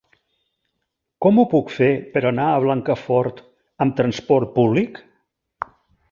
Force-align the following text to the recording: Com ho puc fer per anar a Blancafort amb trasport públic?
Com 1.25 1.41
ho 1.41 1.43
puc 1.51 1.67
fer 1.73 1.89
per 2.15 2.23
anar 2.29 2.47
a 2.53 2.63
Blancafort 2.63 3.43
amb 3.85 3.97
trasport 3.99 4.53
públic? 4.57 4.99